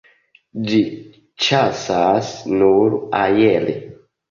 [0.71, 0.79] Ĝi
[1.49, 3.79] ĉasas nur aere.